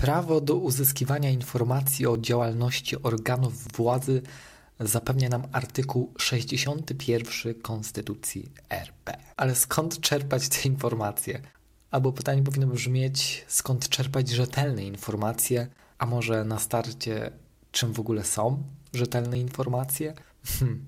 Prawo 0.00 0.40
do 0.40 0.56
uzyskiwania 0.56 1.30
informacji 1.30 2.06
o 2.06 2.18
działalności 2.18 3.02
organów 3.02 3.72
władzy 3.72 4.22
zapewnia 4.80 5.28
nam 5.28 5.42
artykuł 5.52 6.14
61 6.18 7.54
Konstytucji 7.62 8.52
RP. 8.70 9.16
Ale 9.36 9.54
skąd 9.54 10.00
czerpać 10.00 10.48
te 10.48 10.68
informacje? 10.68 11.40
Albo 11.90 12.12
pytanie 12.12 12.42
powinno 12.42 12.66
brzmieć, 12.66 13.44
skąd 13.48 13.88
czerpać 13.88 14.28
rzetelne 14.28 14.84
informacje, 14.84 15.68
a 15.98 16.06
może 16.06 16.44
na 16.44 16.58
starcie, 16.58 17.30
czym 17.72 17.92
w 17.92 18.00
ogóle 18.00 18.24
są 18.24 18.62
rzetelne 18.94 19.38
informacje? 19.38 20.14
Hmm. 20.44 20.84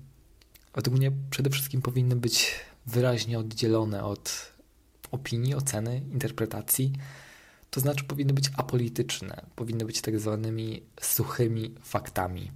Według 0.75 0.97
mnie 0.97 1.11
przede 1.29 1.49
wszystkim 1.49 1.81
powinny 1.81 2.15
być 2.15 2.51
wyraźnie 2.85 3.39
oddzielone 3.39 4.03
od 4.03 4.53
opinii, 5.11 5.55
oceny, 5.55 6.01
interpretacji. 6.11 6.93
To 7.73 7.79
znaczy 7.79 8.03
powinny 8.03 8.33
być 8.33 8.51
apolityczne, 8.57 9.45
powinny 9.55 9.85
być 9.85 10.01
tak 10.01 10.19
zwanymi 10.19 10.83
suchymi 11.01 11.75
faktami. 11.83 12.51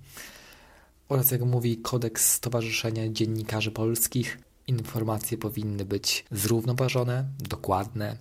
Oraz 1.10 1.32
jak 1.32 1.42
mówi 1.42 1.78
kodeks 1.78 2.34
Stowarzyszenia 2.34 3.10
Dziennikarzy 3.10 3.72
Polskich, 3.72 4.40
informacje 4.68 5.38
powinny 5.38 5.86
być 5.86 6.26
zrównoważone, 6.32 7.26
dokładne, 7.40 8.18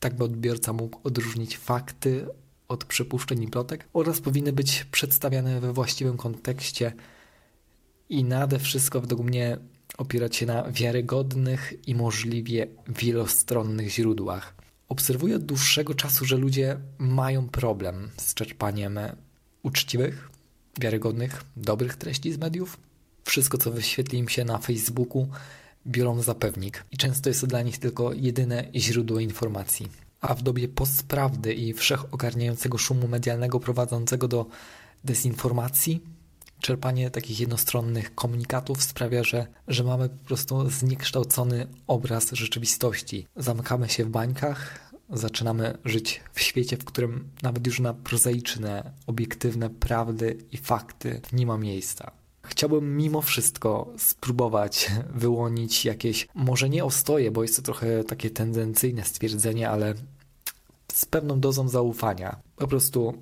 tak 0.00 0.14
by 0.14 0.24
odbiorca 0.24 0.72
mógł 0.72 1.00
odróżnić 1.04 1.58
fakty 1.58 2.26
od 2.68 2.84
przypuszczeń 2.84 3.42
i 3.42 3.48
plotek 3.48 3.88
oraz 3.92 4.20
powinny 4.20 4.52
być 4.52 4.86
przedstawiane 4.92 5.60
we 5.60 5.72
właściwym 5.72 6.16
kontekście 6.16 6.92
i 8.08 8.24
nade 8.24 8.58
wszystko 8.58 9.00
według 9.00 9.20
mnie 9.20 9.58
opierać 9.98 10.36
się 10.36 10.46
na 10.46 10.70
wiarygodnych 10.70 11.88
i 11.88 11.94
możliwie 11.94 12.66
wielostronnych 12.88 13.88
źródłach. 13.88 14.59
Obserwuję 14.90 15.36
od 15.36 15.44
dłuższego 15.44 15.94
czasu, 15.94 16.24
że 16.24 16.36
ludzie 16.36 16.76
mają 16.98 17.48
problem 17.48 18.10
z 18.16 18.34
czerpaniem 18.34 18.98
uczciwych, 19.62 20.30
wiarygodnych, 20.80 21.44
dobrych 21.56 21.96
treści 21.96 22.32
z 22.32 22.38
mediów. 22.38 22.76
Wszystko, 23.24 23.58
co 23.58 23.70
wyświetli 23.70 24.18
im 24.18 24.28
się 24.28 24.44
na 24.44 24.58
Facebooku, 24.58 25.28
biorą 25.86 26.22
za 26.22 26.34
pewnik 26.34 26.84
i 26.92 26.96
często 26.96 27.30
jest 27.30 27.40
to 27.40 27.46
dla 27.46 27.62
nich 27.62 27.78
tylko 27.78 28.12
jedyne 28.12 28.68
źródło 28.74 29.20
informacji. 29.20 29.88
A 30.20 30.34
w 30.34 30.42
dobie 30.42 30.68
postprawdy 30.68 31.54
i 31.54 31.74
wszechogarniającego 31.74 32.78
szumu 32.78 33.08
medialnego 33.08 33.60
prowadzącego 33.60 34.28
do 34.28 34.46
dezinformacji, 35.04 36.00
czerpanie 36.60 37.10
takich 37.10 37.40
jednostronnych 37.40 38.14
komunikatów 38.14 38.82
sprawia, 38.82 39.24
że, 39.24 39.46
że 39.68 39.84
mamy 39.84 40.08
po 40.08 40.24
prostu 40.24 40.70
zniekształcony 40.70 41.66
obraz 41.86 42.30
rzeczywistości. 42.32 43.26
Zamykamy 43.36 43.88
się 43.88 44.04
w 44.04 44.08
bańkach, 44.08 44.90
zaczynamy 45.10 45.78
żyć 45.84 46.20
w 46.32 46.40
świecie, 46.40 46.76
w 46.76 46.84
którym 46.84 47.28
nawet 47.42 47.66
już 47.66 47.80
na 47.80 47.94
prozaiczne, 47.94 48.92
obiektywne 49.06 49.70
prawdy 49.70 50.38
i 50.52 50.56
fakty 50.56 51.20
nie 51.32 51.46
ma 51.46 51.58
miejsca. 51.58 52.10
Chciałbym 52.42 52.96
mimo 52.96 53.22
wszystko 53.22 53.92
spróbować 53.98 54.90
wyłonić 55.14 55.84
jakieś, 55.84 56.28
może 56.34 56.68
nie 56.68 56.84
ostoje, 56.84 57.30
bo 57.30 57.42
jest 57.42 57.56
to 57.56 57.62
trochę 57.62 58.04
takie 58.04 58.30
tendencyjne 58.30 59.04
stwierdzenie, 59.04 59.70
ale 59.70 59.94
z 60.92 61.04
pewną 61.04 61.40
dozą 61.40 61.68
zaufania. 61.68 62.36
Po 62.56 62.66
prostu 62.68 63.14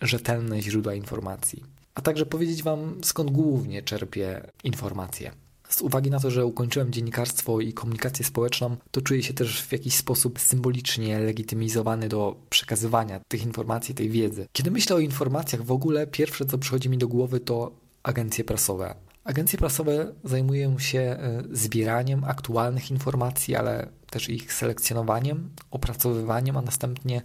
rzetelne 0.00 0.62
źródła 0.62 0.94
informacji. 0.94 1.64
A 1.94 2.00
także 2.00 2.26
powiedzieć 2.26 2.62
Wam, 2.62 2.98
skąd 3.02 3.30
głównie 3.30 3.82
czerpię 3.82 4.50
informacje. 4.64 5.30
Z 5.68 5.82
uwagi 5.82 6.10
na 6.10 6.20
to, 6.20 6.30
że 6.30 6.46
ukończyłem 6.46 6.92
dziennikarstwo 6.92 7.60
i 7.60 7.72
komunikację 7.72 8.24
społeczną, 8.24 8.76
to 8.90 9.00
czuję 9.00 9.22
się 9.22 9.34
też 9.34 9.62
w 9.62 9.72
jakiś 9.72 9.94
sposób 9.94 10.40
symbolicznie 10.40 11.18
legitymizowany 11.18 12.08
do 12.08 12.36
przekazywania 12.50 13.20
tych 13.28 13.42
informacji, 13.42 13.94
tej 13.94 14.10
wiedzy. 14.10 14.46
Kiedy 14.52 14.70
myślę 14.70 14.96
o 14.96 14.98
informacjach 14.98 15.62
w 15.62 15.72
ogóle, 15.72 16.06
pierwsze 16.06 16.44
co 16.44 16.58
przychodzi 16.58 16.88
mi 16.88 16.98
do 16.98 17.08
głowy 17.08 17.40
to 17.40 17.72
agencje 18.02 18.44
prasowe. 18.44 18.94
Agencje 19.24 19.58
prasowe 19.58 20.12
zajmują 20.24 20.78
się 20.78 20.98
e, 20.98 21.42
zbieraniem 21.52 22.24
aktualnych 22.24 22.90
informacji, 22.90 23.54
ale 23.54 23.88
też 24.10 24.28
ich 24.28 24.52
selekcjonowaniem, 24.52 25.50
opracowywaniem, 25.70 26.56
a 26.56 26.62
następnie 26.62 27.22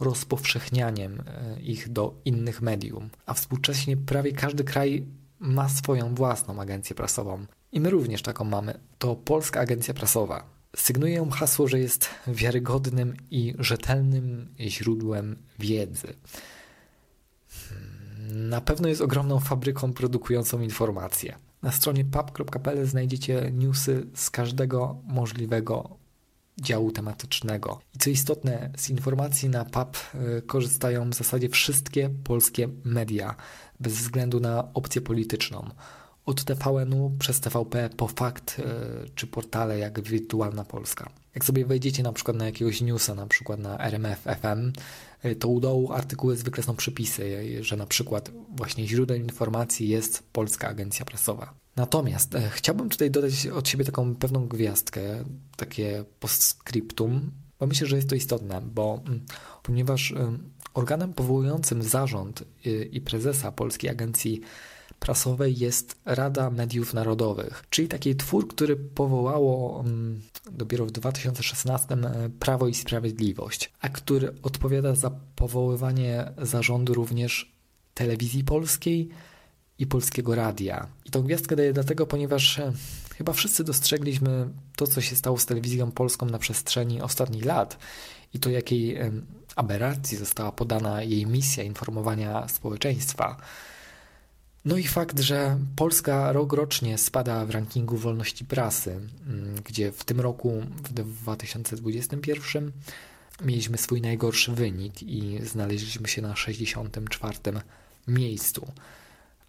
rozpowszechnianiem 0.00 1.20
e, 1.20 1.60
ich 1.60 1.88
do 1.88 2.14
innych 2.24 2.62
medium. 2.62 3.10
A 3.26 3.34
współcześnie 3.34 3.96
prawie 3.96 4.32
każdy 4.32 4.64
kraj 4.64 5.06
ma 5.38 5.68
swoją 5.68 6.14
własną 6.14 6.60
agencję 6.60 6.96
prasową. 6.96 7.46
I 7.72 7.80
my 7.80 7.90
również 7.90 8.22
taką 8.22 8.44
mamy. 8.44 8.80
To 8.98 9.16
Polska 9.16 9.60
Agencja 9.60 9.94
Prasowa. 9.94 10.44
Sygnuje 10.76 11.14
ją 11.14 11.30
hasło, 11.30 11.68
że 11.68 11.78
jest 11.78 12.08
wiarygodnym 12.26 13.16
i 13.30 13.54
rzetelnym 13.58 14.54
źródłem 14.60 15.36
wiedzy. 15.58 16.14
Hmm, 17.48 17.91
na 18.32 18.60
pewno 18.60 18.88
jest 18.88 19.00
ogromną 19.00 19.40
fabryką 19.40 19.92
produkującą 19.92 20.60
informacje. 20.60 21.34
Na 21.62 21.72
stronie 21.72 22.04
pub.pl 22.04 22.86
znajdziecie 22.86 23.50
newsy 23.52 24.06
z 24.14 24.30
każdego 24.30 24.96
możliwego 25.04 25.96
działu 26.60 26.92
tematycznego. 26.92 27.80
I 27.94 27.98
co 27.98 28.10
istotne, 28.10 28.70
z 28.76 28.90
informacji 28.90 29.48
na 29.48 29.64
PAP 29.64 29.96
y, 30.38 30.42
korzystają 30.42 31.10
w 31.10 31.14
zasadzie 31.14 31.48
wszystkie 31.48 32.10
polskie 32.24 32.68
media, 32.84 33.34
bez 33.80 33.92
względu 33.92 34.40
na 34.40 34.72
opcję 34.74 35.00
polityczną. 35.00 35.70
Od 36.26 36.44
TVN-u 36.44 37.12
przez 37.18 37.40
TVP 37.40 37.90
po 37.96 38.08
fakt 38.08 38.58
y, 38.58 38.62
czy 39.14 39.26
portale 39.26 39.78
jak 39.78 40.00
Wirtualna 40.00 40.64
Polska. 40.64 41.10
Jak 41.34 41.44
sobie 41.44 41.64
wejdziecie 41.64 42.02
na 42.02 42.12
przykład 42.12 42.36
na 42.36 42.46
jakiegoś 42.46 42.80
newsa, 42.80 43.14
na 43.14 43.26
przykład 43.26 43.60
na 43.60 43.78
RMF 43.78 44.18
FM, 44.18 44.72
y, 45.24 45.36
to 45.36 45.48
u 45.48 45.60
dołu 45.60 45.92
artykuły 45.92 46.36
zwykle 46.36 46.62
są 46.62 46.76
przypisy, 46.76 47.58
że 47.60 47.76
na 47.76 47.86
przykład 47.86 48.30
właśnie 48.56 48.88
źródłem 48.88 49.22
informacji 49.22 49.88
jest 49.88 50.22
Polska 50.32 50.68
Agencja 50.68 51.04
Prasowa. 51.04 51.54
Natomiast 51.76 52.34
e, 52.34 52.50
chciałbym 52.50 52.88
tutaj 52.88 53.10
dodać 53.10 53.46
od 53.46 53.68
siebie 53.68 53.84
taką 53.84 54.14
pewną 54.14 54.48
gwiazdkę, 54.48 55.24
takie 55.56 56.04
postscriptum, 56.20 57.30
bo 57.58 57.66
myślę, 57.66 57.86
że 57.86 57.96
jest 57.96 58.08
to 58.08 58.14
istotne, 58.14 58.60
bo 58.60 59.02
mm, 59.06 59.20
ponieważ 59.62 60.12
e, 60.12 60.38
organem 60.74 61.12
powołującym 61.12 61.82
zarząd 61.82 62.44
i 62.92 63.00
prezesa 63.00 63.52
Polskiej 63.52 63.90
Agencji 63.90 64.40
jest 65.56 66.00
Rada 66.04 66.50
Mediów 66.50 66.94
Narodowych, 66.94 67.64
czyli 67.70 67.88
taki 67.88 68.16
twór, 68.16 68.48
który 68.48 68.76
powołało 68.76 69.80
mm, 69.80 70.20
dopiero 70.50 70.86
w 70.86 70.90
2016 70.90 71.94
e, 71.94 72.30
Prawo 72.38 72.68
i 72.68 72.74
Sprawiedliwość, 72.74 73.72
a 73.80 73.88
który 73.88 74.34
odpowiada 74.42 74.94
za 74.94 75.10
powoływanie 75.36 76.32
zarządu 76.38 76.94
również 76.94 77.52
telewizji 77.94 78.44
polskiej, 78.44 79.08
i 79.78 79.86
polskiego 79.86 80.34
radia. 80.34 80.86
I 81.04 81.10
tą 81.10 81.22
gwiazdkę 81.22 81.56
daję 81.56 81.72
dlatego, 81.72 82.06
ponieważ 82.06 82.58
e, 82.58 82.72
chyba 83.16 83.32
wszyscy 83.32 83.64
dostrzegliśmy 83.64 84.48
to, 84.76 84.86
co 84.86 85.00
się 85.00 85.16
stało 85.16 85.38
z 85.38 85.46
telewizją 85.46 85.92
polską 85.92 86.26
na 86.26 86.38
przestrzeni 86.38 87.00
ostatnich 87.00 87.44
lat 87.44 87.78
i 88.34 88.38
to, 88.38 88.50
jakiej 88.50 88.98
aberracji 89.56 90.16
została 90.16 90.52
podana 90.52 91.02
jej 91.02 91.26
misja 91.26 91.64
informowania 91.64 92.48
społeczeństwa. 92.48 93.36
No 94.64 94.76
i 94.76 94.86
fakt, 94.86 95.20
że 95.20 95.58
Polska 95.76 96.32
rok 96.32 96.52
rocznie 96.52 96.98
spada 96.98 97.46
w 97.46 97.50
rankingu 97.50 97.96
wolności 97.96 98.44
prasy, 98.44 99.00
gdzie 99.64 99.92
w 99.92 100.04
tym 100.04 100.20
roku, 100.20 100.62
w 100.84 100.92
2021, 100.92 102.72
mieliśmy 103.44 103.78
swój 103.78 104.00
najgorszy 104.00 104.52
wynik 104.52 105.02
i 105.02 105.38
znaleźliśmy 105.42 106.08
się 106.08 106.22
na 106.22 106.36
64 106.36 107.38
miejscu 108.08 108.66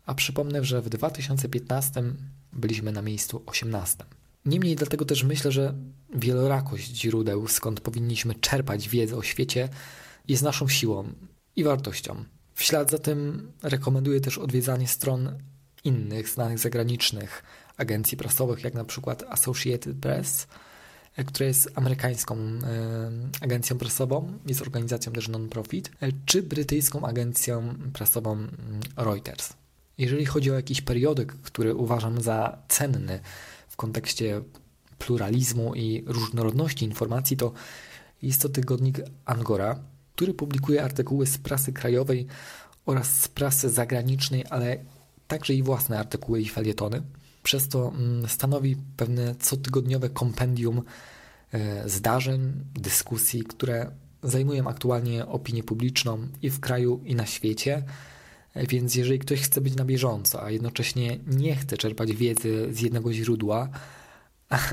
a 0.05 0.13
przypomnę, 0.13 0.63
że 0.63 0.81
w 0.81 0.89
2015 0.89 2.03
byliśmy 2.53 2.91
na 2.91 3.01
miejscu 3.01 3.43
18. 3.45 4.03
Niemniej 4.45 4.75
dlatego 4.75 5.05
też 5.05 5.23
myślę, 5.23 5.51
że 5.51 5.73
wielorakość 6.15 6.95
źródeł, 6.95 7.47
skąd 7.47 7.81
powinniśmy 7.81 8.35
czerpać 8.35 8.89
wiedzę 8.89 9.15
o 9.15 9.23
świecie, 9.23 9.69
jest 10.27 10.43
naszą 10.43 10.67
siłą 10.67 11.13
i 11.55 11.63
wartością. 11.63 12.23
W 12.53 12.63
ślad 12.63 12.91
za 12.91 12.97
tym 12.97 13.51
rekomenduję 13.63 14.21
też 14.21 14.37
odwiedzanie 14.37 14.87
stron 14.87 15.37
innych 15.83 16.29
znanych 16.29 16.59
zagranicznych 16.59 17.43
agencji 17.77 18.17
prasowych, 18.17 18.63
jak 18.63 18.73
na 18.73 18.85
przykład 18.85 19.23
Associated 19.29 19.97
Press, 19.97 20.47
która 21.25 21.47
jest 21.47 21.69
amerykańską 21.75 22.35
e, 22.35 22.59
agencją 23.41 23.77
prasową, 23.77 24.39
jest 24.45 24.61
organizacją 24.61 25.11
też 25.13 25.27
non-profit, 25.27 25.91
e, 26.01 26.09
czy 26.25 26.43
brytyjską 26.43 27.05
agencją 27.05 27.75
prasową 27.93 28.47
Reuters. 28.97 29.53
Jeżeli 29.97 30.25
chodzi 30.25 30.51
o 30.51 30.53
jakiś 30.53 30.81
periodyk, 30.81 31.33
który 31.33 31.75
uważam 31.75 32.21
za 32.21 32.57
cenny 32.67 33.19
w 33.67 33.75
kontekście 33.75 34.41
pluralizmu 34.97 35.75
i 35.75 36.03
różnorodności 36.07 36.85
informacji, 36.85 37.37
to 37.37 37.53
jest 38.21 38.41
to 38.41 38.49
tygodnik 38.49 39.01
Angora, 39.25 39.79
który 40.15 40.33
publikuje 40.33 40.83
artykuły 40.83 41.27
z 41.27 41.37
prasy 41.37 41.73
krajowej 41.73 42.27
oraz 42.85 43.21
z 43.21 43.27
prasy 43.27 43.69
zagranicznej, 43.69 44.45
ale 44.49 44.77
także 45.27 45.53
i 45.53 45.63
własne 45.63 45.99
artykuły 45.99 46.41
i 46.41 46.49
felietony. 46.49 47.01
Przez 47.43 47.67
to 47.67 47.93
mm, 47.95 48.27
stanowi 48.27 48.77
pewne 48.97 49.35
cotygodniowe 49.35 50.09
kompendium 50.09 50.81
e, 51.51 51.89
zdarzeń, 51.89 52.53
dyskusji, 52.73 53.43
które 53.43 53.91
zajmują 54.23 54.67
aktualnie 54.67 55.25
opinię 55.25 55.63
publiczną 55.63 56.27
i 56.41 56.49
w 56.49 56.59
kraju, 56.59 57.01
i 57.05 57.15
na 57.15 57.25
świecie. 57.25 57.83
Więc 58.55 58.95
jeżeli 58.95 59.19
ktoś 59.19 59.41
chce 59.41 59.61
być 59.61 59.75
na 59.75 59.85
bieżąco, 59.85 60.43
a 60.43 60.51
jednocześnie 60.51 61.19
nie 61.27 61.55
chce 61.55 61.77
czerpać 61.77 62.13
wiedzy 62.13 62.67
z 62.71 62.81
jednego 62.81 63.13
źródła, 63.13 63.69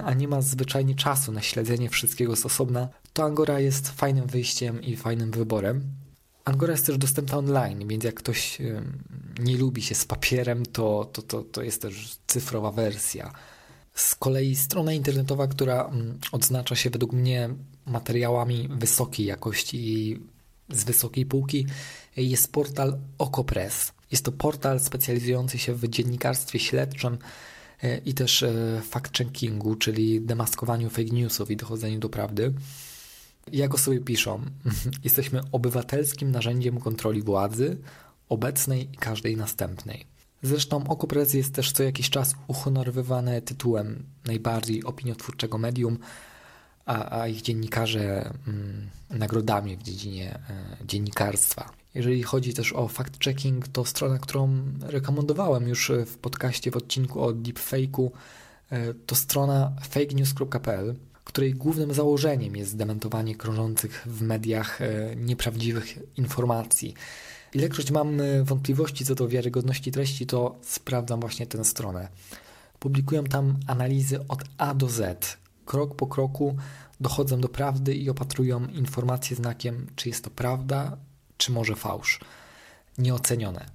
a 0.05 0.15
nie 0.15 0.29
ma 0.29 0.43
zwyczajnie 0.43 0.95
czasu 0.95 1.33
na 1.33 1.43
śledzenie 1.43 1.89
wszystkiego 1.89 2.37
z 2.37 2.47
osobna, 2.47 2.89
to 3.13 3.25
Angora 3.25 3.61
jest 3.61 3.89
fajnym 3.89 4.27
wyjściem 4.27 4.83
i 4.83 4.97
fajnym 4.97 5.31
wyborem. 5.31 5.85
Angora 6.45 6.73
jest 6.73 6.87
też 6.87 6.99
dostępna 6.99 7.39
online, 7.39 7.89
więc 7.89 8.05
jak 8.05 8.15
ktoś 8.15 8.59
nie 9.39 9.57
lubi 9.57 9.83
się 9.83 9.95
z 9.95 10.05
papierem, 10.05 10.67
to, 10.67 11.11
to, 11.13 11.23
to, 11.23 11.43
to 11.43 11.63
jest 11.63 11.83
też 11.83 12.17
cyfrowa 12.27 12.71
wersja. 12.71 13.33
Z 13.95 14.15
kolei 14.15 14.57
strona 14.57 14.93
internetowa, 14.93 15.47
która 15.47 15.91
odznacza 16.33 16.77
się 16.77 16.91
według 16.91 17.13
mnie 17.13 17.49
materiałami 17.87 18.69
wysokiej 18.71 19.27
jakości 19.27 19.93
i 19.93 20.21
z 20.69 20.85
wysokiej 20.85 21.27
półki, 21.27 21.67
jest 22.17 22.53
portal 22.53 22.99
Okopress. 23.19 23.93
Jest 24.11 24.25
to 24.25 24.33
portal 24.33 24.81
specjalizujący 24.81 25.59
się 25.59 25.75
w 25.75 25.89
dziennikarstwie 25.89 26.59
śledczym 26.59 27.19
i 28.05 28.15
też 28.15 28.43
e, 28.43 28.83
fact-checkingu, 28.91 29.79
czyli 29.79 30.21
demaskowaniu 30.21 30.91
fake 30.91 31.11
newsów 31.13 31.51
i 31.51 31.57
dochodzeniu 31.57 31.99
do 31.99 32.09
prawdy. 32.09 32.53
Jak 33.53 33.81
sobie 33.81 34.01
piszą, 34.01 34.41
jesteśmy 35.05 35.41
obywatelskim 35.53 36.31
narzędziem 36.31 36.81
kontroli 36.81 37.23
władzy, 37.23 37.77
obecnej 38.29 38.89
i 38.93 38.97
każdej 38.97 39.37
następnej. 39.37 40.07
Zresztą 40.43 40.89
Okopres 40.89 41.35
jest 41.35 41.55
też 41.55 41.73
co 41.73 41.83
jakiś 41.83 42.11
czas 42.11 42.35
uhonorowywane 42.47 43.43
tytułem 43.43 44.03
najbardziej 44.25 44.85
opiniotwórczego 44.85 45.59
medium, 45.59 45.99
a, 46.91 47.21
a 47.21 47.29
ich 47.29 47.43
dziennikarze 47.43 48.33
mm, 48.49 48.91
nagrodami 49.11 49.77
w 49.77 49.83
dziedzinie 49.83 50.39
e, 50.51 50.87
dziennikarstwa. 50.87 51.71
Jeżeli 51.95 52.23
chodzi 52.23 52.55
też 52.55 52.73
o 52.73 52.87
fact-checking, 52.87 53.69
to 53.73 53.85
strona, 53.85 54.19
którą 54.19 54.63
rekomendowałem 54.83 55.69
już 55.69 55.93
w 56.07 56.17
podcaście 56.17 56.71
w 56.71 56.77
odcinku 56.77 57.23
o 57.23 57.33
deepfake'u, 57.33 58.11
e, 58.71 58.95
to 58.95 59.15
strona 59.15 59.73
fakenews.pl 59.91 60.95
której 61.25 61.55
głównym 61.55 61.95
założeniem 61.95 62.57
jest 62.57 62.77
dementowanie 62.77 63.35
krążących 63.35 64.03
w 64.07 64.23
mediach 64.23 64.81
e, 64.81 65.17
nieprawdziwych 65.17 65.99
informacji. 66.17 66.95
Ilekroć 67.55 67.91
mam 67.91 68.19
wątpliwości 68.43 69.05
co 69.05 69.15
do 69.15 69.29
wiarygodności 69.29 69.93
treści, 69.93 70.27
to 70.27 70.59
sprawdzam 70.63 71.21
właśnie 71.21 71.47
tę 71.47 71.65
stronę. 71.65 72.09
Publikują 72.79 73.25
tam 73.25 73.57
analizy 73.67 74.29
od 74.29 74.45
A 74.59 74.75
do 74.75 74.89
Z. 74.89 75.39
Krok 75.71 75.95
po 75.95 76.07
kroku 76.07 76.57
dochodzą 77.01 77.41
do 77.41 77.49
prawdy 77.49 77.95
i 77.95 78.11
opatrują 78.11 78.67
informacje 78.67 79.37
znakiem, 79.37 79.87
czy 79.97 80.09
jest 80.09 80.25
to 80.25 80.31
prawda, 80.31 80.97
czy 81.37 81.53
może 81.53 81.75
fałsz. 81.75 82.21
Nieocenione. 82.99 83.67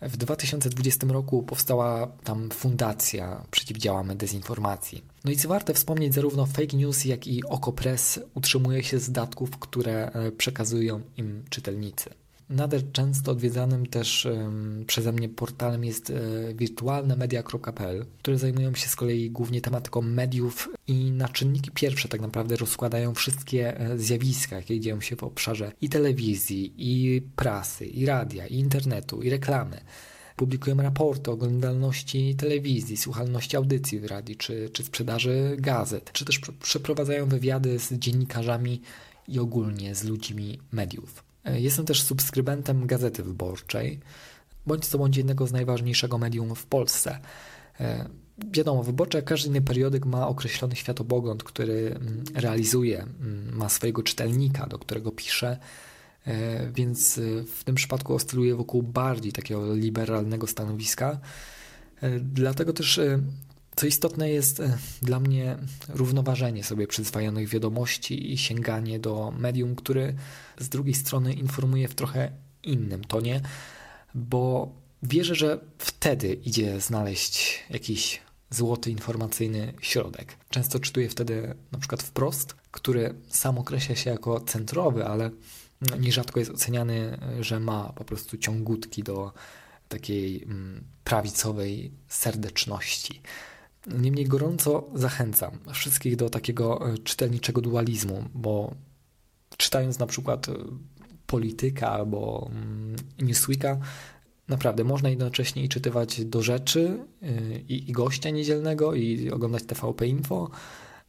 W 0.00 0.16
2020 0.16 1.06
roku 1.06 1.42
powstała 1.42 2.06
tam 2.06 2.50
fundacja 2.50 3.44
Przeciwdziałamy 3.50 4.16
Dezinformacji. 4.16 5.04
No 5.24 5.30
i 5.30 5.36
co 5.36 5.48
warte 5.48 5.74
wspomnieć, 5.74 6.14
zarówno 6.14 6.46
fake 6.46 6.76
news, 6.76 7.04
jak 7.04 7.26
i 7.26 7.44
Okopress 7.44 8.20
utrzymuje 8.34 8.84
się 8.84 8.98
z 8.98 9.12
datków, 9.12 9.50
które 9.58 10.10
e, 10.12 10.32
przekazują 10.32 11.00
im 11.16 11.44
czytelnicy. 11.50 12.10
Nader 12.48 12.92
często 12.92 13.32
odwiedzanym 13.32 13.86
też 13.86 14.24
um, 14.26 14.84
przeze 14.86 15.12
mnie 15.12 15.28
portalem 15.28 15.84
jest 15.84 16.10
e, 16.10 16.14
wirtualnemedia.pl, 16.54 18.06
które 18.18 18.38
zajmują 18.38 18.74
się 18.74 18.88
z 18.88 18.96
kolei 18.96 19.30
głównie 19.30 19.60
tematyką 19.60 20.02
mediów 20.02 20.68
i 20.86 21.10
na 21.10 21.28
czynniki 21.28 21.70
pierwsze 21.70 22.08
tak 22.08 22.20
naprawdę 22.20 22.56
rozkładają 22.56 23.14
wszystkie 23.14 23.80
e, 23.80 23.98
zjawiska, 23.98 24.56
jakie 24.56 24.80
dzieją 24.80 25.00
się 25.00 25.16
w 25.16 25.24
obszarze 25.24 25.72
i 25.80 25.88
telewizji, 25.88 26.74
i 26.76 27.22
prasy, 27.36 27.86
i 27.86 28.06
radia, 28.06 28.46
i 28.46 28.54
internetu, 28.54 29.22
i 29.22 29.30
reklamy. 29.30 29.80
Publikują 30.36 30.76
raporty 30.76 31.30
o 31.30 31.34
oglądalności 31.34 32.34
telewizji, 32.34 32.96
słuchalności 32.96 33.56
audycji 33.56 34.00
w 34.00 34.04
radiu, 34.04 34.34
czy, 34.34 34.70
czy 34.72 34.82
sprzedaży 34.82 35.56
gazet, 35.58 36.12
czy 36.12 36.24
też 36.24 36.40
przeprowadzają 36.60 37.28
wywiady 37.28 37.78
z 37.78 37.92
dziennikarzami 37.92 38.80
i 39.28 39.38
ogólnie 39.38 39.94
z 39.94 40.04
ludźmi 40.04 40.58
mediów. 40.72 41.33
E, 41.44 41.60
jestem 41.60 41.86
też 41.86 42.02
subskrybentem 42.02 42.86
Gazety 42.86 43.22
Wyborczej, 43.22 44.00
bądź 44.66 44.86
co 44.86 44.98
bądź 44.98 45.16
jednego 45.16 45.46
z 45.46 45.52
najważniejszego 45.52 46.18
medium 46.18 46.54
w 46.54 46.66
Polsce. 46.66 47.18
E, 47.80 48.08
wiadomo, 48.52 48.82
wyborcze 48.82 49.18
jak 49.18 49.24
każdy 49.24 49.48
inny 49.48 49.62
periodyk 49.62 50.06
ma 50.06 50.28
określony 50.28 50.76
światopogląd, 50.76 51.42
który 51.42 51.94
mm, 51.94 52.24
realizuje, 52.34 53.02
mm, 53.02 53.56
ma 53.56 53.68
swojego 53.68 54.02
czytelnika, 54.02 54.66
do 54.66 54.78
którego 54.78 55.12
pisze, 55.12 55.58
e, 56.26 56.70
więc 56.72 57.20
w 57.46 57.64
tym 57.64 57.74
przypadku 57.74 58.14
oscyluje 58.14 58.54
wokół 58.54 58.82
bardziej 58.82 59.32
takiego 59.32 59.74
liberalnego 59.74 60.46
stanowiska. 60.46 61.20
Dlatego 62.20 62.72
też 62.72 63.00
co 63.76 63.86
istotne 63.86 64.30
jest 64.30 64.60
e, 64.60 64.78
dla 65.02 65.20
mnie 65.20 65.56
równoważenie 65.88 66.64
sobie 66.64 66.86
przyzwajonych 66.86 67.48
wiadomości 67.48 68.32
i 68.32 68.38
sięganie 68.38 68.98
do 68.98 69.32
medium, 69.38 69.76
który 69.76 70.14
z 70.58 70.68
drugiej 70.68 70.94
strony 70.94 71.32
informuje 71.32 71.88
w 71.88 71.94
trochę 71.94 72.30
innym 72.62 73.04
tonie, 73.04 73.40
bo 74.14 74.72
wierzę, 75.02 75.34
że 75.34 75.58
wtedy 75.78 76.34
idzie 76.34 76.80
znaleźć 76.80 77.64
jakiś 77.70 78.20
złoty 78.50 78.90
informacyjny 78.90 79.72
środek. 79.80 80.36
Często 80.50 80.80
czytuję 80.80 81.08
wtedy 81.08 81.54
na 81.72 81.78
przykład 81.78 82.02
wprost, 82.02 82.54
który 82.70 83.14
sam 83.28 83.58
określa 83.58 83.96
się 83.96 84.10
jako 84.10 84.40
centrowy, 84.40 85.06
ale 85.06 85.30
nierzadko 86.00 86.40
jest 86.40 86.50
oceniany, 86.50 87.18
że 87.40 87.60
ma 87.60 87.92
po 87.92 88.04
prostu 88.04 88.38
ciągutki 88.38 89.02
do 89.02 89.32
takiej 89.88 90.42
mm, 90.42 90.84
prawicowej 91.04 91.92
serdeczności. 92.08 93.22
Niemniej 93.86 94.26
gorąco 94.26 94.88
zachęcam 94.94 95.58
wszystkich 95.72 96.16
do 96.16 96.30
takiego 96.30 96.90
e, 96.90 96.98
czytelniczego 96.98 97.60
dualizmu, 97.60 98.24
bo 98.34 98.74
czytając 99.56 99.98
na 99.98 100.06
przykład 100.06 100.48
e, 100.48 100.54
Polityka 101.26 101.90
albo 101.90 102.50
mm, 102.50 102.96
Newsweeka, 103.22 103.78
naprawdę 104.48 104.84
można 104.84 105.08
jednocześnie 105.08 105.64
i 105.64 105.68
czytywać 105.68 106.24
do 106.24 106.42
rzeczy 106.42 106.98
e, 107.22 107.28
i, 107.58 107.90
i 107.90 107.92
gościa 107.92 108.30
niedzielnego 108.30 108.94
i 108.94 109.30
oglądać 109.30 109.62
TVP 109.62 110.06
Info, 110.06 110.50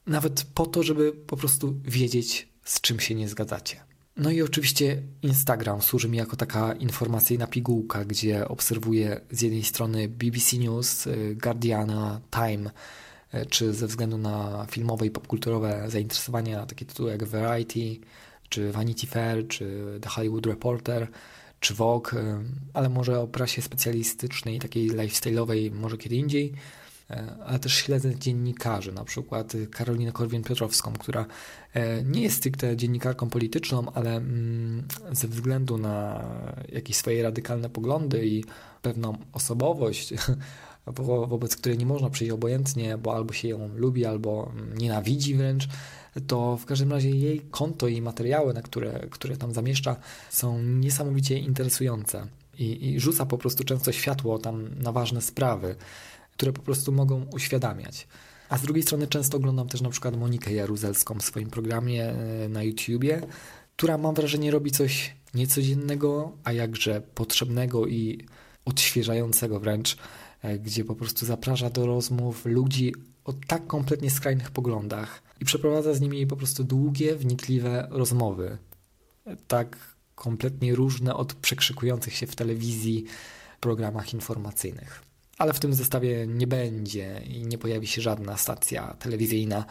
nawet 0.08 0.46
po 0.54 0.66
to, 0.66 0.84
żeby 0.84 1.12
po 1.12 1.38
prostu 1.38 1.76
wiedzieć, 1.84 2.50
z 2.64 2.82
czym 2.82 3.00
się 3.00 3.16
nie 3.16 3.30
zgadzacie. 3.30 3.95
No 4.18 4.32
i 4.32 4.42
oczywiście 4.42 5.02
Instagram 5.22 5.82
służy 5.82 6.10
mi 6.10 6.18
jako 6.18 6.36
taka 6.36 6.74
informacyjna 6.74 7.48
pigułka, 7.48 8.06
gdzie 8.06 8.48
obserwuję 8.48 9.22
z 9.32 9.42
jednej 9.42 9.64
strony 9.64 10.08
BBC 10.08 10.58
News, 10.58 11.08
y, 11.08 11.38
Guardiana, 11.42 12.22
Time, 12.32 12.72
y, 13.34 13.46
czy 13.46 13.74
ze 13.74 13.88
względu 13.88 14.18
na 14.18 14.66
filmowe 14.70 15.06
i 15.06 15.12
popkulturowe 15.12 15.84
zainteresowania 15.88 16.66
takie 16.66 16.86
tytuły 16.86 17.12
jak 17.12 17.24
Variety, 17.24 18.00
czy 18.50 18.72
Vanity 18.72 19.08
Fair, 19.08 19.48
czy 19.48 19.84
The 20.02 20.10
Hollywood 20.10 20.46
Reporter, 20.46 21.08
czy 21.60 21.74
Vogue, 21.74 22.10
y, 22.14 22.38
ale 22.74 22.90
może 22.90 23.20
o 23.20 23.28
prasie 23.28 23.62
specjalistycznej, 23.62 24.60
takiej 24.60 24.92
lifestyle'owej 24.92 25.72
może 25.72 25.98
kiedy 25.98 26.16
indziej. 26.16 26.54
E, 27.10 27.36
ale 27.46 27.60
też 27.60 27.74
śledzę 27.74 28.16
dziennikarzy, 28.16 28.92
na 28.92 29.04
przykład 29.04 29.54
Karolinę 29.72 30.12
Korwin-Piotrowską, 30.12 30.94
która 30.94 31.26
e, 31.74 32.04
nie 32.04 32.22
jest 32.22 32.38
stricte 32.38 32.78
dziennikarką 32.78 33.30
polityczną, 33.30 33.86
ale 33.94 34.16
mm, 34.16 34.88
ze 35.12 35.28
względu 35.28 35.78
na 35.78 36.26
jakieś 36.72 36.96
swoje 36.96 37.24
radykalne 37.24 37.70
poglądy 37.70 38.28
i 38.28 38.44
pewną 38.82 39.18
osobowość, 39.34 40.14
wobec 41.28 41.56
której 41.56 41.78
nie 41.78 41.86
można 41.86 42.10
przyjść 42.10 42.32
obojętnie, 42.32 42.98
bo 42.98 43.16
albo 43.16 43.34
się 43.34 43.48
ją 43.48 43.70
lubi, 43.76 44.06
albo 44.06 44.52
nienawidzi 44.78 45.36
wręcz, 45.36 45.68
to 46.28 46.58
w 46.58 46.66
każdym 46.66 46.92
razie 46.92 47.10
jej 47.10 47.42
konto 47.52 47.88
i 47.88 48.02
materiały, 48.02 48.54
na 48.54 48.62
które, 48.62 49.08
które 49.10 49.38
tam 49.38 49.54
zamieszcza, 49.54 49.96
są 50.30 50.62
niesamowicie 50.62 51.40
interesujące 51.40 52.28
i, 52.60 52.90
i 52.90 53.00
rzuca 53.00 53.26
po 53.26 53.38
prostu 53.38 53.64
często 53.64 53.92
światło 53.92 54.40
tam 54.40 54.70
na 54.80 54.92
ważne 54.92 55.22
sprawy 55.22 55.76
które 56.36 56.54
po 56.54 56.62
prostu 56.62 56.92
mogą 56.92 57.26
uświadamiać. 57.34 58.08
A 58.50 58.58
z 58.58 58.62
drugiej 58.62 58.84
strony 58.84 59.08
często 59.08 59.38
oglądam 59.38 59.68
też 59.68 59.82
na 59.82 59.90
przykład 59.90 60.18
Monikę 60.18 60.54
Jaruzelską 60.54 61.20
w 61.20 61.24
swoim 61.24 61.50
programie 61.50 62.10
e, 62.10 62.50
na 62.50 62.64
YouTubie, 62.64 63.22
która 63.76 63.98
mam 63.98 64.16
wrażenie 64.16 64.52
robi 64.52 64.72
coś 64.72 65.16
niecodziennego, 65.34 66.32
a 66.44 66.52
jakże 66.52 67.02
potrzebnego 67.02 67.88
i 67.88 68.26
odświeżającego 68.66 69.60
wręcz, 69.60 69.98
e, 70.42 70.60
gdzie 70.60 70.86
po 70.86 70.96
prostu 70.96 71.26
zaprasza 71.26 71.70
do 71.70 71.86
rozmów 71.86 72.46
ludzi 72.46 72.94
o 73.26 73.34
tak 73.34 73.68
kompletnie 73.68 74.12
skrajnych 74.12 74.52
poglądach 74.52 75.24
i 75.40 75.46
przeprowadza 75.46 75.94
z 75.94 76.02
nimi 76.02 76.28
po 76.28 76.36
prostu 76.36 76.64
długie, 76.64 77.16
wnikliwe 77.16 77.88
rozmowy. 77.92 78.58
Tak 79.48 79.96
kompletnie 80.16 80.76
różne 80.76 81.16
od 81.16 81.34
przekrzykujących 81.34 82.16
się 82.16 82.28
w 82.28 82.36
telewizji 82.36 83.06
programach 83.60 84.14
informacyjnych 84.14 85.06
ale 85.38 85.54
w 85.54 85.60
tym 85.60 85.74
zestawie 85.74 86.28
nie 86.28 86.48
będzie 86.48 87.22
i 87.28 87.44
nie 87.44 87.58
pojawi 87.58 87.88
się 87.88 88.02
żadna 88.02 88.38
stacja 88.38 88.96
telewizyjna, 89.00 89.66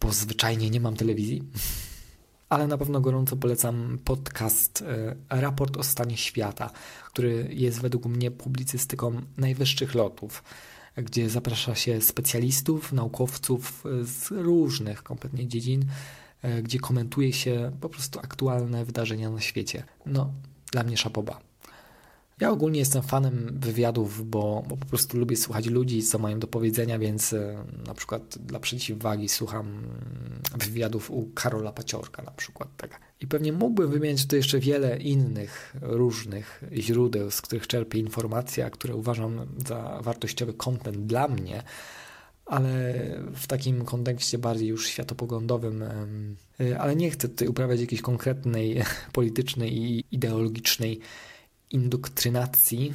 bo 0.00 0.12
zwyczajnie 0.12 0.70
nie 0.70 0.80
mam 0.80 0.96
telewizji. 0.96 1.42
ale 2.48 2.66
na 2.66 2.78
pewno 2.78 3.00
gorąco 3.00 3.36
polecam 3.36 3.98
podcast 4.04 4.82
e, 4.82 5.16
Raport 5.40 5.76
o 5.76 5.82
stanie 5.82 6.16
świata, 6.16 6.70
który 7.06 7.48
jest 7.50 7.80
według 7.80 8.06
mnie 8.06 8.30
publicystyką 8.30 9.22
najwyższych 9.36 9.94
lotów, 9.94 10.42
gdzie 10.96 11.30
zaprasza 11.30 11.74
się 11.74 12.00
specjalistów, 12.00 12.92
naukowców 12.92 13.84
z 14.02 14.30
różnych 14.30 15.02
kompletnie 15.02 15.48
dziedzin, 15.48 15.84
e, 16.42 16.62
gdzie 16.62 16.78
komentuje 16.78 17.32
się 17.32 17.72
po 17.80 17.88
prostu 17.88 18.18
aktualne 18.18 18.84
wydarzenia 18.84 19.30
na 19.30 19.40
świecie. 19.40 19.84
No, 20.06 20.32
dla 20.72 20.82
mnie 20.82 20.96
szapoba. 20.96 21.40
Ja 22.40 22.50
ogólnie 22.50 22.78
jestem 22.78 23.02
fanem 23.02 23.58
wywiadów, 23.60 24.30
bo, 24.30 24.64
bo, 24.68 24.76
po 24.76 24.86
prostu 24.86 25.18
lubię 25.18 25.36
słuchać 25.36 25.66
ludzi, 25.66 26.02
co 26.02 26.18
mają 26.18 26.38
do 26.38 26.46
powiedzenia, 26.46 26.98
więc 26.98 27.32
e, 27.32 27.64
na 27.86 27.94
przykład 27.94 28.38
dla 28.38 28.60
przeciwwagi 28.60 29.28
słucham 29.28 29.82
wywiadów 30.58 31.10
u 31.10 31.30
Karola 31.34 31.72
Paciorka 31.72 32.22
na 32.22 32.30
przykład. 32.30 32.68
Tak. 32.76 33.00
I 33.20 33.26
pewnie 33.26 33.52
mógłbym 33.52 33.90
wymienić 33.90 34.26
tu 34.26 34.36
jeszcze 34.36 34.58
wiele 34.58 34.98
innych 34.98 35.76
różnych 35.82 36.62
źródeł, 36.72 37.30
z 37.30 37.42
których 37.42 37.66
czerpię 37.66 37.98
informacje, 37.98 38.66
a 38.66 38.70
które 38.70 38.94
uważam 38.96 39.46
za 39.66 40.00
wartościowy 40.02 40.54
content 40.54 41.06
dla 41.06 41.28
mnie, 41.28 41.62
ale 42.46 42.94
w 43.34 43.46
takim 43.46 43.84
kontekście 43.84 44.38
bardziej 44.38 44.68
już 44.68 44.86
światopoglądowym. 44.86 45.82
E, 46.60 46.78
ale 46.78 46.96
nie 46.96 47.10
chcę 47.10 47.28
tutaj 47.28 47.48
uprawiać 47.48 47.80
jakiejś 47.80 48.02
konkretnej 48.02 48.82
politycznej 49.12 49.76
i 49.76 50.04
ideologicznej 50.12 51.00
induktrynacji 51.70 52.94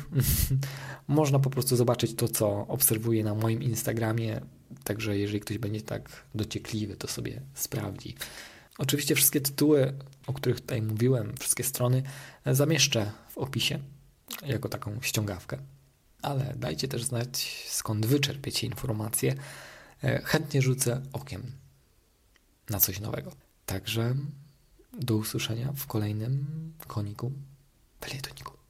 można 1.07 1.39
po 1.39 1.49
prostu 1.49 1.75
zobaczyć 1.75 2.15
to, 2.15 2.27
co 2.27 2.67
obserwuję 2.67 3.23
na 3.23 3.35
moim 3.35 3.63
Instagramie. 3.63 4.41
Także 4.83 5.17
jeżeli 5.17 5.39
ktoś 5.39 5.57
będzie 5.57 5.81
tak 5.81 6.25
dociekliwy, 6.35 6.95
to 6.95 7.07
sobie 7.07 7.41
sprawdzi. 7.53 8.15
Oczywiście 8.77 9.15
wszystkie 9.15 9.41
tytuły, 9.41 9.93
o 10.27 10.33
których 10.33 10.61
tutaj 10.61 10.81
mówiłem, 10.81 11.33
wszystkie 11.39 11.63
strony 11.63 12.03
zamieszczę 12.45 13.11
w 13.29 13.37
opisie 13.37 13.79
jako 14.45 14.69
taką 14.69 15.01
ściągawkę. 15.01 15.57
Ale 16.21 16.53
dajcie 16.57 16.87
też 16.87 17.03
znać, 17.03 17.65
skąd 17.69 18.05
wyczerpiecie 18.05 18.67
informacje. 18.67 19.35
E, 20.03 20.21
chętnie 20.21 20.61
rzucę 20.61 21.01
okiem 21.13 21.51
na 22.69 22.79
coś 22.79 22.99
nowego. 22.99 23.31
Także 23.65 24.15
do 24.99 25.15
usłyszenia 25.15 25.73
w 25.75 25.87
kolejnym 25.87 26.45
koniku, 26.87 27.31
felietoniku. 28.01 28.60